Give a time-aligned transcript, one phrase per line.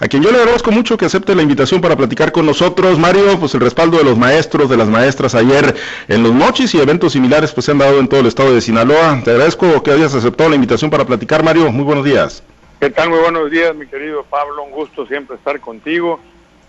[0.00, 3.38] A quien yo le agradezco mucho que acepte la invitación para platicar con nosotros, Mario,
[3.38, 5.76] pues el respaldo de los maestros, de las maestras ayer
[6.08, 8.60] en los mochis y eventos similares pues se han dado en todo el estado de
[8.60, 9.20] Sinaloa.
[9.22, 11.70] Te agradezco que hayas aceptado la invitación para platicar, Mario.
[11.70, 12.42] Muy buenos días.
[12.80, 13.10] ¿Qué tal?
[13.10, 14.64] Muy buenos días, mi querido Pablo.
[14.64, 16.18] Un gusto siempre estar contigo.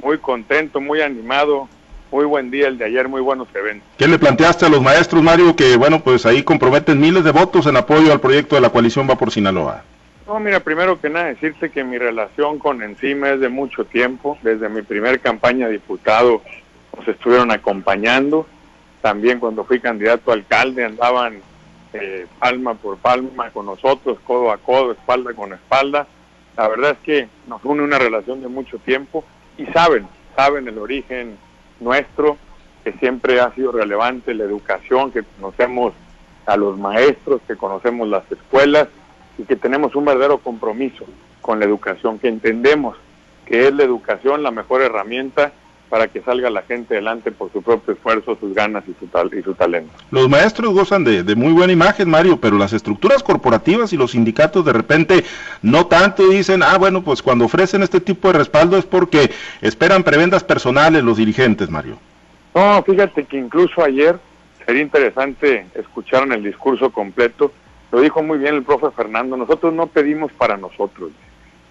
[0.03, 1.67] Muy contento, muy animado.
[2.11, 3.89] Muy buen día el de ayer, muy buenos eventos.
[3.97, 7.65] ¿Qué le planteaste a los maestros, Mario, que bueno, pues ahí comprometen miles de votos
[7.65, 9.83] en apoyo al proyecto de la coalición Va por Sinaloa?
[10.27, 14.39] No, mira, primero que nada decirte que mi relación con Encima es de mucho tiempo.
[14.41, 16.41] Desde mi primer campaña de diputado
[16.97, 18.47] nos estuvieron acompañando.
[19.01, 21.41] También cuando fui candidato a alcalde andaban
[21.93, 26.07] eh, palma por palma con nosotros, codo a codo, espalda con espalda.
[26.57, 29.23] La verdad es que nos une una relación de mucho tiempo
[29.59, 31.37] y saben, saben el origen
[31.79, 32.37] nuestro,
[32.83, 35.93] que siempre ha sido relevante, la educación, que conocemos
[36.47, 38.87] a los maestros, que conocemos las escuelas
[39.37, 41.05] y que tenemos un verdadero compromiso
[41.41, 42.97] con la educación, que entendemos
[43.45, 45.51] que es la educación la mejor herramienta
[45.89, 49.31] para que salga la gente adelante por su propio esfuerzo, sus ganas y su, tal,
[49.33, 49.93] y su talento.
[50.09, 54.11] Los maestros gozan de, de, muy buena imagen, Mario, pero las estructuras corporativas y los
[54.11, 55.23] sindicatos de repente
[55.61, 60.03] no tanto dicen, ah, bueno, pues cuando ofrecen este tipo de respaldo es porque esperan
[60.03, 61.97] prebendas personales los dirigentes, Mario.
[62.55, 64.17] No, fíjate que incluso ayer
[64.65, 67.51] sería interesante escuchar en el discurso completo
[67.95, 71.11] lo dijo muy bien el profe Fernando, nosotros no pedimos para nosotros,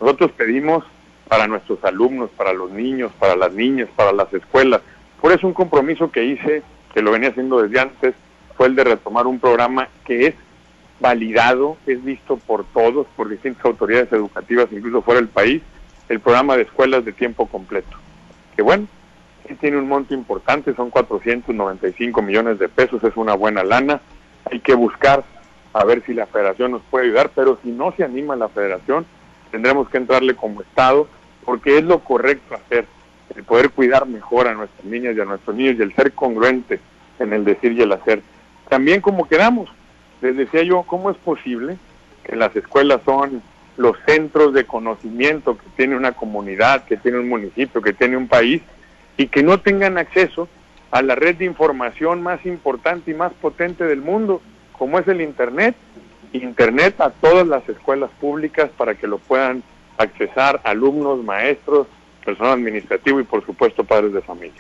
[0.01, 0.83] nosotros pedimos
[1.29, 4.81] para nuestros alumnos, para los niños, para las niñas, para las escuelas.
[5.21, 6.63] Por eso un compromiso que hice,
[6.95, 8.15] que lo venía haciendo desde antes,
[8.57, 10.35] fue el de retomar un programa que es
[10.99, 15.61] validado, es visto por todos, por distintas autoridades educativas, incluso fuera del país,
[16.09, 17.99] el programa de escuelas de tiempo completo.
[18.57, 18.87] Que bueno,
[19.47, 24.01] sí tiene un monto importante, son 495 millones de pesos, es una buena lana,
[24.51, 25.23] hay que buscar
[25.75, 29.05] a ver si la federación nos puede ayudar, pero si no se anima la federación,
[29.51, 31.09] tendremos que entrarle como Estado,
[31.45, 32.87] porque es lo correcto hacer,
[33.35, 36.79] el poder cuidar mejor a nuestras niñas y a nuestros niños y el ser congruente
[37.19, 38.23] en el decir y el hacer.
[38.69, 39.69] También como queramos,
[40.23, 41.77] les decía yo, ¿cómo es posible
[42.23, 43.43] que las escuelas son
[43.77, 48.29] los centros de conocimiento que tiene una comunidad, que tiene un municipio, que tiene un
[48.29, 48.63] país,
[49.17, 50.49] y que no tengan acceso
[50.93, 54.41] a la red de información más importante y más potente del mundo,
[54.79, 55.75] como es el Internet,
[56.33, 59.63] Internet a todas las escuelas públicas para que lo puedan
[59.99, 61.87] accesar alumnos, maestros,
[62.25, 64.55] personal administrativo y por supuesto padres de familia.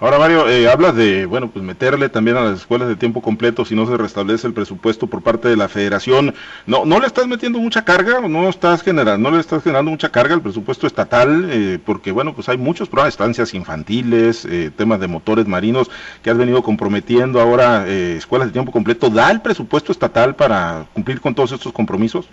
[0.00, 3.64] Ahora Mario, eh, hablas de, bueno, pues meterle también a las escuelas de tiempo completo
[3.64, 6.34] si no se restablece el presupuesto por parte de la federación.
[6.66, 8.20] ¿No no le estás metiendo mucha carga?
[8.20, 11.48] ¿No estás generando, no le estás generando mucha carga al presupuesto estatal?
[11.50, 15.90] Eh, porque bueno, pues hay muchos programas, estancias infantiles, eh, temas de motores marinos
[16.22, 19.08] que has venido comprometiendo ahora, escuelas de tiempo completo.
[19.08, 22.28] ¿Da el presupuesto estatal para cumplir con todos estos compromisos?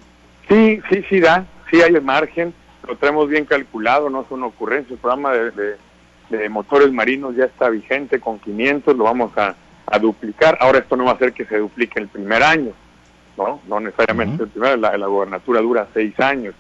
[0.50, 2.53] Sí, sí, sí da, sí hay el margen
[2.85, 4.93] lo tenemos bien calculado, no es una ocurrencia.
[4.93, 5.77] El programa de,
[6.49, 9.55] motores marinos ya está vigente con 500, lo vamos a,
[10.01, 10.57] duplicar.
[10.59, 12.73] Ahora esto no va a hacer que se duplique el primer año,
[13.38, 13.61] ¿no?
[13.67, 16.53] No necesariamente el primer, la, la gobernatura dura seis años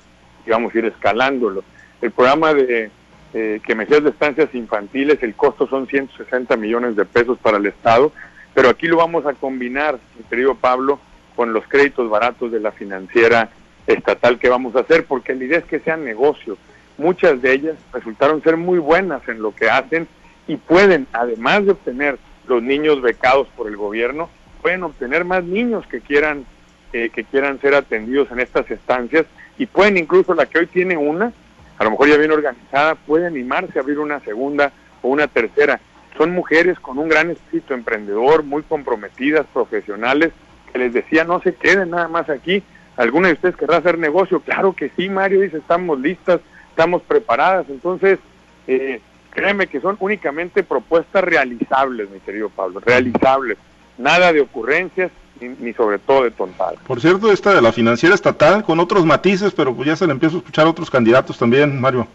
[0.45, 1.61] y vamos a ir escalándolo.
[2.01, 2.89] El programa de
[3.33, 7.57] eh, que me decías de estancias infantiles, el costo son 160 millones de pesos para
[7.57, 8.13] el Estado,
[8.53, 10.99] pero aquí lo vamos a combinar, mi querido Pablo,
[11.35, 13.49] con los créditos baratos de la financiera
[13.87, 16.57] estatal que vamos a hacer, porque la idea es que sean negocios.
[16.97, 20.07] Muchas de ellas resultaron ser muy buenas en lo que hacen
[20.47, 24.29] y pueden, además de obtener los niños becados por el gobierno,
[24.61, 26.45] pueden obtener más niños que quieran
[26.93, 29.25] eh, que quieran ser atendidos en estas estancias
[29.57, 31.33] y pueden incluso la que hoy tiene una,
[31.77, 34.71] a lo mejor ya bien organizada, puede animarse a abrir una segunda
[35.01, 35.81] o una tercera.
[36.17, 40.31] Son mujeres con un gran espíritu emprendedor, muy comprometidas, profesionales,
[40.71, 42.63] que les decía no se queden nada más aquí,
[42.97, 44.39] ¿Alguna de ustedes querrá hacer negocio?
[44.41, 46.41] Claro que sí, Mario dice, estamos listas,
[46.71, 47.67] estamos preparadas.
[47.69, 48.19] Entonces,
[48.67, 48.99] eh,
[49.29, 53.57] créeme que son únicamente propuestas realizables, mi querido Pablo, realizables.
[53.99, 56.79] Nada de ocurrencias, ni, sobre todo de tontadas.
[56.85, 60.13] Por cierto, esta de la financiera estatal, con otros matices, pero pues ya se le
[60.13, 62.07] empiezo a escuchar a otros candidatos también, Mario.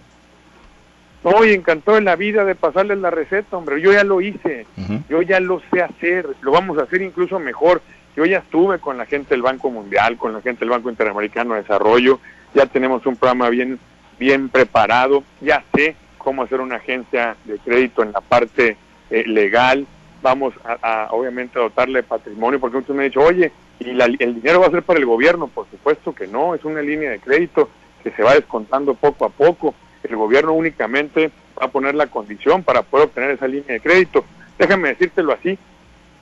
[1.24, 3.80] No, y encantó en la vida de pasarles la receta, hombre.
[3.80, 4.66] Yo ya lo hice,
[5.08, 7.80] yo ya lo sé hacer, lo vamos a hacer incluso mejor.
[8.16, 11.54] Yo ya estuve con la gente del Banco Mundial, con la gente del Banco Interamericano
[11.54, 12.20] de Desarrollo,
[12.54, 13.78] ya tenemos un programa bien,
[14.18, 18.76] bien preparado, ya sé cómo hacer una agencia de crédito en la parte
[19.10, 19.86] eh, legal,
[20.20, 23.50] vamos a, obviamente a dotarle patrimonio, porque muchos me han dicho, oye,
[23.80, 25.48] ¿y el dinero va a ser para el gobierno?
[25.48, 27.70] Por supuesto que no, es una línea de crédito
[28.02, 31.30] que se va descontando poco a poco, el gobierno únicamente
[31.60, 34.24] va a poner la condición para poder obtener esa línea de crédito.
[34.58, 35.58] Déjame decírtelo así,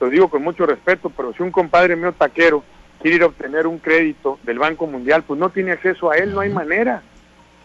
[0.01, 2.63] lo digo con mucho respeto, pero si un compadre mío taquero
[2.99, 6.33] quiere ir a obtener un crédito del Banco Mundial, pues no tiene acceso a él,
[6.33, 7.03] no hay manera.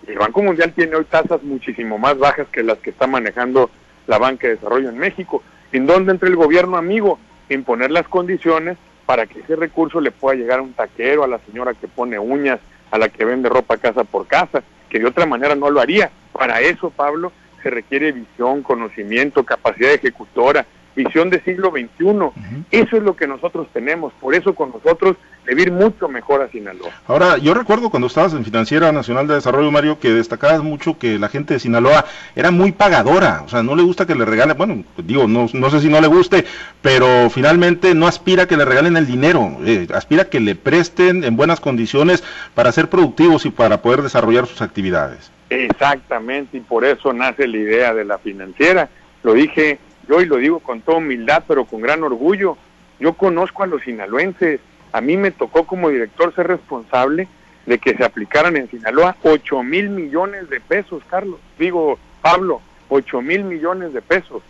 [0.07, 3.71] El Banco Mundial tiene hoy tasas muchísimo más bajas que las que está manejando
[4.07, 5.43] la banca de desarrollo en México.
[5.73, 7.19] ¿En dónde entra el gobierno amigo?
[7.49, 11.29] En poner las condiciones para que ese recurso le pueda llegar a un taquero, a
[11.29, 12.61] la señora que pone uñas,
[12.91, 16.11] a la que vende ropa casa por casa, que de otra manera no lo haría.
[16.33, 20.67] Para eso, Pablo, se requiere visión, conocimiento, capacidad ejecutora,
[20.97, 22.65] visión de siglo XXI.
[22.73, 26.91] Eso es lo que nosotros tenemos, por eso con nosotros debe mucho mejor a Sinaloa.
[27.07, 31.19] Ahora, yo recuerdo cuando estabas en Financiera Nacional de Desarrollo, Mario, que destacabas mucho que
[31.19, 32.05] la gente de Sinaloa
[32.35, 35.71] era muy pagadora, o sea, no le gusta que le regalen, bueno, digo, no, no
[35.71, 36.45] sé si no le guste,
[36.83, 40.57] pero finalmente no aspira a que le regalen el dinero, eh, aspira a que le
[40.57, 45.31] presten en buenas condiciones para ser productivos y para poder desarrollar sus actividades.
[45.51, 48.89] Exactamente, y por eso nace la idea de la financiera.
[49.23, 49.79] Lo dije
[50.09, 52.57] yo y lo digo con toda humildad, pero con gran orgullo.
[52.99, 54.61] Yo conozco a los sinaloenses.
[54.93, 57.29] A mí me tocó como director ser responsable
[57.67, 61.41] de que se aplicaran en Sinaloa 8 mil millones de pesos, Carlos.
[61.59, 64.43] Digo, Pablo, 8 mil millones de pesos.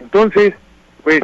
[0.00, 0.54] Entonces,
[1.02, 1.20] pues,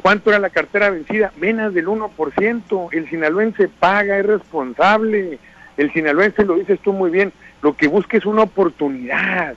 [0.00, 1.32] ¿cuánto era la cartera vencida?
[1.36, 2.88] Menos del 1%.
[2.92, 5.38] El sinaloense paga, es responsable.
[5.76, 7.32] El sinaloense, lo dices tú muy bien,
[7.62, 9.56] lo que busca es una oportunidad,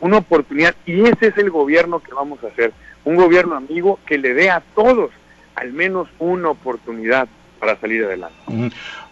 [0.00, 0.74] una oportunidad.
[0.86, 2.72] Y ese es el gobierno que vamos a hacer
[3.04, 5.10] un gobierno amigo que le dé a todos
[5.54, 7.28] al menos una oportunidad
[7.58, 8.36] para salir adelante.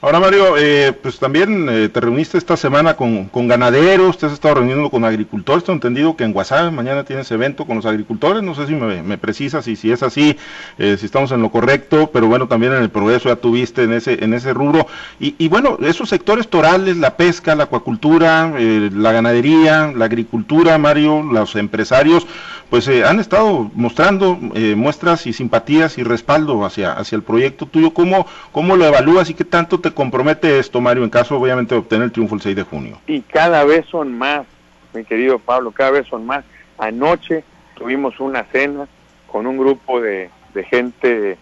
[0.02, 4.56] Ahora, Mario, eh, pues también eh, te reuniste esta semana con, ganaderos, te has estado
[4.56, 8.42] reuniendo con agricultores, te he entendido que en Guasave mañana tienes evento con los agricultores,
[8.42, 10.36] no sé si me, precisas y si es así,
[10.78, 13.94] eh, si estamos en lo correcto, pero bueno, también en el progreso ya tuviste en
[13.94, 14.86] ese, en ese rubro.
[15.18, 21.56] Y, bueno, esos sectores torales, la pesca, la acuacultura, la ganadería, la agricultura, Mario, los
[21.56, 22.26] empresarios,
[22.68, 24.36] pues han estado mostrando
[24.76, 27.94] muestras y simpatías y respaldo hacia, hacia el proyecto tuyo.
[27.94, 31.80] ¿Cómo, ¿Cómo lo evalúas y qué tanto te compromete esto, Mario, en caso obviamente de
[31.80, 32.98] obtener el triunfo el 6 de junio?
[33.06, 34.46] Y cada vez son más,
[34.94, 36.44] mi querido Pablo, cada vez son más.
[36.78, 37.44] Anoche
[37.74, 38.88] tuvimos una cena
[39.26, 40.30] con un grupo de,
[40.70, 41.36] gente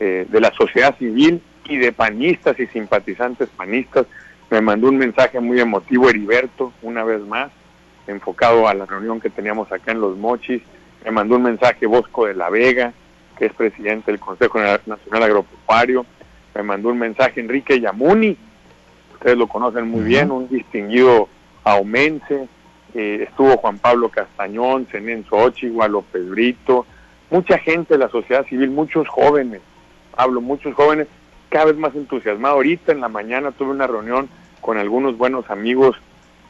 [0.00, 4.06] eh, de la sociedad civil y de panistas y simpatizantes panistas.
[4.48, 7.50] Me mandó un mensaje muy emotivo Heriberto, una vez más,
[8.06, 10.62] enfocado a la reunión que teníamos acá en Los Mochis.
[11.04, 12.94] Me mandó un mensaje Bosco de la Vega,
[13.36, 16.06] que es presidente del Consejo Nacional Agropecuario
[16.56, 18.36] me mandó un mensaje Enrique Yamuni,
[19.14, 21.28] ustedes lo conocen muy bien, un distinguido
[21.64, 22.48] aumense,
[22.94, 26.86] eh, estuvo Juan Pablo Castañón, Zenén Xochitl, López Brito,
[27.30, 29.60] mucha gente de la sociedad civil, muchos jóvenes,
[30.16, 31.08] hablo, muchos jóvenes,
[31.48, 32.56] cada vez más entusiasmados.
[32.56, 34.28] Ahorita en la mañana tuve una reunión
[34.60, 35.96] con algunos buenos amigos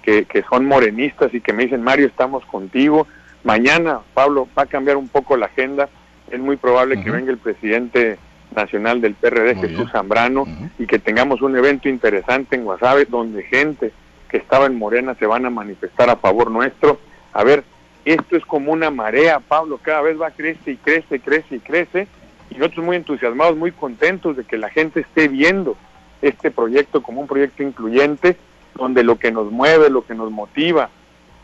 [0.02, 3.06] que, que son morenistas y que me dicen, Mario, estamos contigo.
[3.44, 5.88] Mañana, Pablo, va a cambiar un poco la agenda.
[6.30, 8.18] Es muy probable que venga el presidente
[8.56, 10.46] nacional del PRD, Jesús Zambrano,
[10.78, 13.92] y que tengamos un evento interesante en Guasave donde gente
[14.28, 16.98] que estaba en Morena se van a manifestar a favor nuestro.
[17.32, 17.62] A ver,
[18.04, 22.08] esto es como una marea, Pablo, cada vez va crece y crece, crece y crece,
[22.50, 25.76] y nosotros muy entusiasmados, muy contentos de que la gente esté viendo
[26.22, 28.36] este proyecto como un proyecto incluyente,
[28.74, 30.88] donde lo que nos mueve, lo que nos motiva,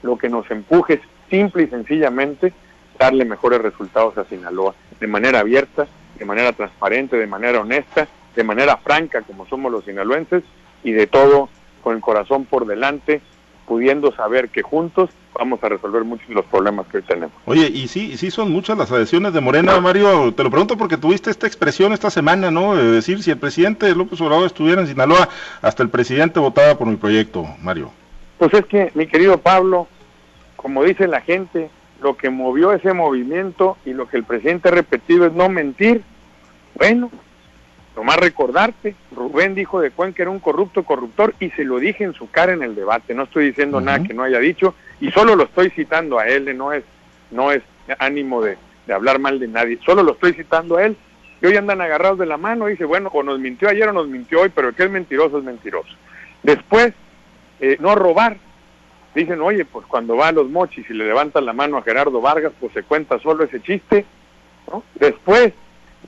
[0.03, 1.01] lo que nos empuje es
[1.31, 2.53] simple y sencillamente
[2.99, 5.87] darle mejores resultados a Sinaloa, de manera abierta,
[6.19, 10.45] de manera transparente, de manera honesta, de manera franca, como somos los sinaloenses,
[10.85, 11.49] y de todo
[11.83, 13.21] con el corazón por delante,
[13.67, 17.35] pudiendo saber que juntos vamos a resolver muchos de los problemas que hoy tenemos.
[17.47, 20.99] Oye, y sí, sí son muchas las adhesiones de Morena, Mario, te lo pregunto porque
[20.99, 22.77] tuviste esta expresión esta semana, ¿no?
[22.77, 25.29] De decir, si el presidente López Obrador estuviera en Sinaloa,
[25.63, 27.91] hasta el presidente votaba por mi proyecto, Mario.
[28.39, 29.87] Pues es que, mi querido Pablo,
[30.57, 31.71] como dice la gente,
[32.03, 36.03] lo que movió ese movimiento y lo que el presidente ha repetido es no mentir,
[36.75, 37.11] bueno,
[37.97, 42.05] nomás recordarte, Rubén dijo de Cuenca que era un corrupto corruptor y se lo dije
[42.05, 45.11] en su cara en el debate, no estoy diciendo nada que no haya dicho y
[45.11, 46.85] solo lo estoy citando a él, no es,
[47.31, 47.63] no es
[47.99, 48.57] ánimo de,
[48.93, 50.97] hablar mal de nadie, solo lo estoy citando a él.
[51.41, 53.93] Y hoy andan agarrados de la mano y dice, bueno, o nos mintió ayer o
[53.93, 55.91] nos mintió hoy, pero el que es mentiroso es mentiroso.
[56.45, 56.93] Después,
[57.61, 58.37] eh, no robar,
[59.15, 62.21] dicen, oye, pues cuando va a los mochis y le levantan la mano a Gerardo
[62.21, 64.05] Vargas, pues se cuenta solo ese chiste,
[64.71, 64.83] ¿no?
[64.95, 65.53] Después,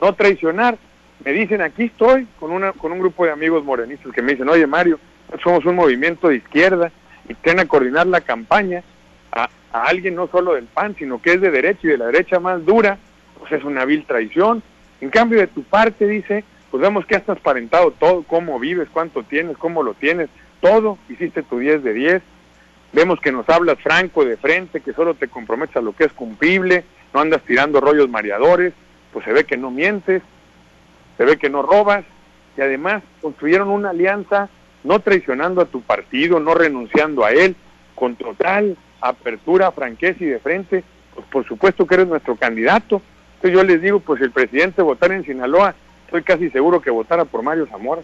[0.01, 0.77] no traicionar.
[1.23, 4.49] Me dicen, aquí estoy con, una, con un grupo de amigos morenistas que me dicen,
[4.49, 4.99] oye Mario,
[5.43, 6.91] somos un movimiento de izquierda
[7.27, 8.83] y tienen a coordinar la campaña
[9.31, 12.39] a, alguien no solo del PAN, sino que es de derecha y de la derecha
[12.39, 12.97] más dura,
[13.37, 14.63] pues es una vil traición.
[15.01, 19.23] En cambio, de tu parte, dice, pues vemos que has transparentado todo, cómo vives, cuánto
[19.23, 20.29] tienes, cómo lo tienes,
[20.61, 22.21] todo, hiciste tu 10 de 10.
[22.95, 26.13] Vemos que nos hablas franco, de frente, que solo te comprometes a lo que es
[26.13, 28.71] cumplible, no andas tirando rollos mareadores,
[29.11, 30.23] pues se ve que no mientes,
[31.17, 32.05] se ve que no robas
[32.55, 34.47] y además construyeron una alianza
[34.85, 37.57] no traicionando a tu partido, no renunciando a él,
[37.95, 43.01] con total apertura, franqueza y de frente, pues por supuesto que eres nuestro candidato.
[43.35, 45.75] Entonces yo les digo, pues el presidente votara en Sinaloa,
[46.05, 48.03] estoy casi seguro que votara por Mario Zamora.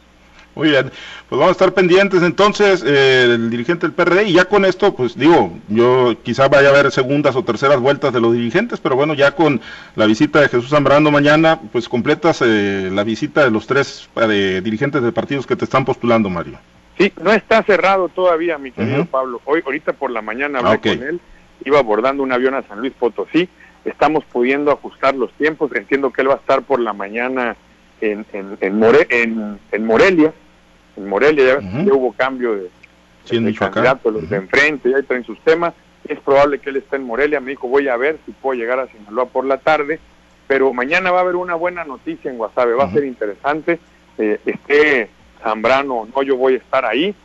[0.53, 0.91] Muy bien,
[1.29, 4.93] pues vamos a estar pendientes entonces, eh, el dirigente del PRD, y ya con esto,
[4.93, 8.97] pues digo, yo quizá vaya a haber segundas o terceras vueltas de los dirigentes, pero
[8.97, 9.61] bueno, ya con
[9.95, 14.59] la visita de Jesús Zambrano mañana, pues completas eh, la visita de los tres eh,
[14.61, 16.59] dirigentes de partidos que te están postulando, Mario.
[16.97, 19.41] Sí, no está cerrado todavía, mi querido Pablo.
[19.45, 21.21] Hoy, ahorita por la mañana hablé con él,
[21.63, 23.47] iba abordando un avión a San Luis Potosí,
[23.85, 27.55] estamos pudiendo ajustar los tiempos, entiendo que él va a estar por la mañana
[28.01, 30.33] en, en, en, en Morelia,
[30.97, 32.69] en Morelia ya, hubo cambio de,
[33.53, 35.73] candidato, los de enfrente, ya traen sus temas,
[36.07, 38.79] es probable que él esté en Morelia, me dijo voy a ver si puedo llegar
[38.79, 39.99] a Sinaloa por la tarde,
[40.47, 43.79] pero mañana va a haber una buena noticia en Guasave, va a ser interesante,
[44.17, 45.09] eh, esté
[45.41, 47.15] Zambrano o no, yo voy a estar ahí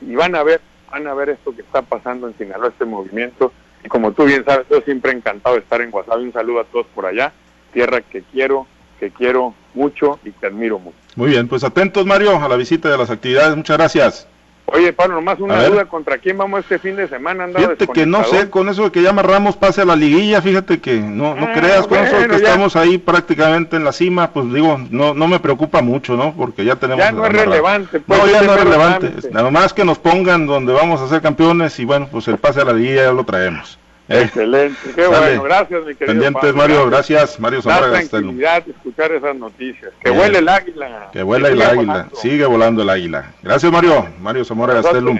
[0.00, 3.52] y van a ver, van a ver esto que está pasando en Sinaloa, este movimiento,
[3.84, 6.64] y como tú bien sabes, yo siempre encantado de estar en Guasave, un saludo a
[6.64, 7.32] todos por allá,
[7.72, 8.66] tierra que quiero,
[8.98, 10.96] que quiero mucho y que admiro mucho.
[11.16, 14.28] Muy bien, pues atentos Mario a la visita de las actividades, muchas gracias.
[14.68, 17.46] Oye, Pablo, nomás una duda, ¿contra quién vamos este fin de semana?
[17.54, 20.80] Fíjate que no sé, con eso de que ya amarramos pase a la liguilla, fíjate
[20.80, 24.32] que no, no ah, creas, con eso de que estamos ahí prácticamente en la cima,
[24.32, 26.34] pues digo, no no me preocupa mucho, ¿no?
[26.34, 27.04] Porque ya tenemos...
[27.04, 28.00] Ya no es relevante.
[28.00, 31.22] Pues, no, ya no es relevante, nada más que nos pongan donde vamos a ser
[31.22, 33.78] campeones y bueno, pues el pase a la liguilla ya lo traemos.
[34.08, 38.40] Excelente, qué bueno, gracias mi querido Pendientes Mario, gracias, Mario Zamora Gastelum.
[38.40, 41.08] escuchar esas noticias, que vuele el águila.
[41.12, 43.32] Que vuela el águila, sigue volando el águila.
[43.42, 45.18] Gracias Mario, Mario Zamora Gastelum,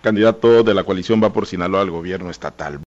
[0.00, 2.80] candidato de la coalición va por Sinaloa al gobierno estatal.